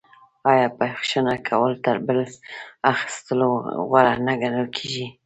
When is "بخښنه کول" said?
0.77-1.73